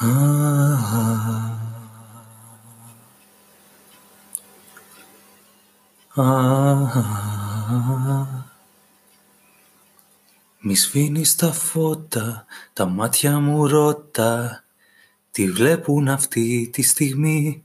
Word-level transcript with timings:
Μη 0.00 0.06
σβήνεις 10.74 11.36
τα 11.36 11.52
φώτα, 11.52 12.44
τα 12.72 12.86
μάτια 12.86 13.38
μου 13.38 13.66
ρώτα. 13.66 14.64
Τι 15.30 15.50
βλέπουν 15.50 16.08
αυτή 16.08 16.70
τη 16.72 16.82
στιγμή; 16.82 17.64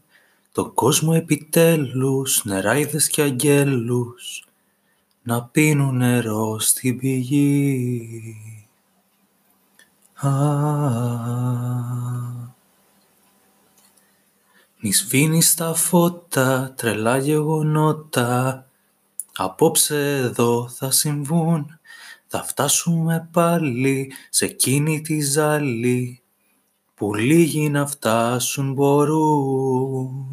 Το 0.51 0.71
κόσμο 0.71 1.11
επιτέλους, 1.15 2.45
νεράιδες 2.45 3.07
και 3.07 3.21
αγγέλους 3.21 4.47
Να 5.23 5.43
πίνουν 5.43 5.97
νερό 5.97 6.59
στην 6.59 6.99
πηγή 6.99 8.37
Μη 14.85 14.93
σβήνεις 14.93 15.53
τα 15.53 15.73
φώτα, 15.73 16.73
τρελά 16.77 17.17
γεγονότα. 17.17 18.65
Απόψε 19.35 20.17
εδώ 20.17 20.69
θα 20.69 20.91
συμβούν. 20.91 21.79
Θα 22.27 22.43
φτάσουμε 22.43 23.29
πάλι 23.31 24.11
σε 24.29 24.45
εκείνη 24.45 25.01
τη 25.01 25.21
ζάλη 25.21 26.21
Που 26.95 27.15
λίγοι 27.15 27.69
να 27.69 27.87
φτάσουν 27.87 28.73
μπορούν. 28.73 30.27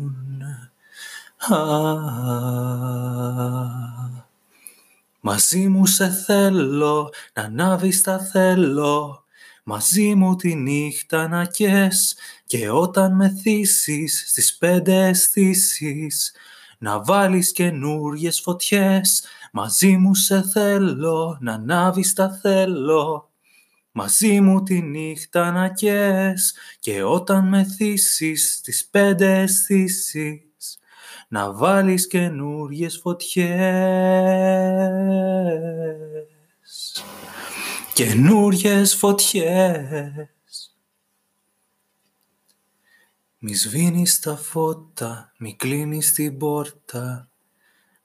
Μαζί 5.20 5.68
μου 5.68 5.86
σε 5.86 6.08
θέλω, 6.08 7.12
να 7.32 7.42
ανάβεις 7.42 8.02
τα 8.02 8.18
θέλω 8.18 9.24
Μαζί 9.72 10.14
μου 10.14 10.36
τη 10.36 10.54
νύχτα 10.54 11.28
να 11.28 11.44
καις 11.44 12.16
Και 12.46 12.70
όταν 12.70 13.14
μεθύσεις 13.14 14.24
στις 14.26 14.56
πέντε 14.56 15.06
αισθήσεις. 15.06 16.32
Να 16.78 17.02
βάλεις 17.02 17.52
καινούριες 17.52 18.40
φωτιές 18.40 19.24
Μαζί 19.52 19.96
μου 19.96 20.14
σε 20.14 20.42
θέλω, 20.42 21.38
να 21.40 21.52
ανάβεις 21.52 22.12
τα 22.12 22.38
θέλω. 22.42 23.30
Μαζί 23.92 24.40
μου 24.40 24.62
τη 24.62 24.80
νύχτα 24.80 25.50
να 25.50 25.68
καις 25.68 26.54
Και 26.80 27.02
όταν 27.02 27.48
μεθύσεις 27.48 28.54
στις 28.54 28.88
πέντε 28.90 29.40
αισθήσεις. 29.40 30.78
Να 31.28 31.52
βάλεις 31.52 32.06
καινούριες 32.06 32.98
φωτιές. 33.02 33.50
Καινούριες 38.00 38.94
φωτιές. 38.94 40.74
Μη 43.38 43.54
σβήνεις 43.54 44.18
τα 44.18 44.36
φώτα, 44.36 45.32
μη 45.38 45.56
κλείνεις 45.56 46.12
την 46.12 46.38
πόρτα, 46.38 47.30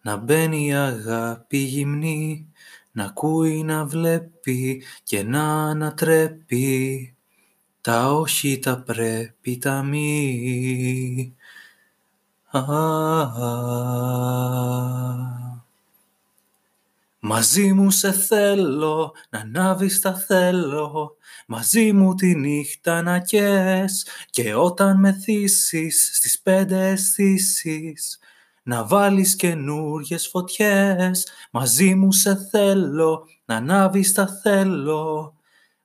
να 0.01 0.15
μπαίνει 0.15 0.65
η 0.65 0.73
αγάπη 0.73 1.57
γυμνή, 1.57 2.51
να 2.91 3.03
ακούει, 3.03 3.63
να 3.63 3.85
βλέπει 3.85 4.83
και 5.03 5.23
να 5.23 5.69
ανατρέπει 5.69 7.15
τα 7.81 8.13
όχι, 8.13 8.59
τα 8.59 8.81
πρέπει, 8.81 9.57
τα 9.57 9.83
μη. 9.83 11.35
Μαζί 17.35 17.73
μου 17.73 17.91
σε 17.91 18.11
θέλω, 18.11 19.13
να 19.29 19.39
ανάβεις 19.39 20.01
τα 20.01 20.13
θέλω, 20.13 21.17
μαζί 21.47 21.93
μου 21.93 22.15
τη 22.15 22.35
νύχτα 22.35 23.01
να 23.01 23.19
καις 23.19 24.07
και 24.29 24.55
όταν 24.55 24.99
μεθύσεις 24.99 26.11
στις 26.13 26.39
πέντε 26.41 26.89
αισθήσεις. 26.89 28.19
Να 28.63 28.85
βάλεις 28.85 29.35
καινούριες 29.35 30.27
φωτιές. 30.27 31.27
Μαζί 31.51 31.95
μου 31.95 32.11
σε 32.11 32.35
θέλω, 32.51 33.27
να 33.45 33.55
ανάβεις 33.55 34.13
τα 34.13 34.27
θέλω, 34.27 35.34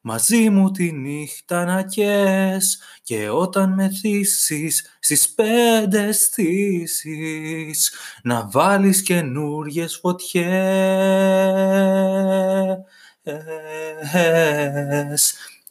Μαζί 0.03 0.51
μου 0.51 0.71
τη 0.71 0.93
νύχτα 0.93 1.65
να 1.65 1.83
καις 1.83 2.81
και 3.03 3.29
όταν 3.29 3.73
μεθύσεις 3.75 4.97
στις 5.01 5.31
πέντε 5.35 6.03
αισθήσεις 6.07 7.93
να 8.23 8.49
βάλεις 8.51 9.03
καινούριες 9.03 9.97
φωτιές, 9.97 10.51